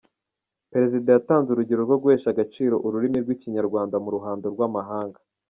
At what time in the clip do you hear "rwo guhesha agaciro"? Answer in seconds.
1.87-2.75